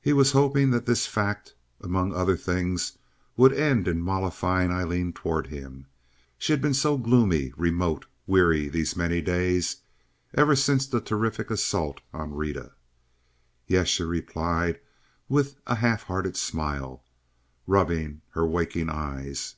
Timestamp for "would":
3.36-3.52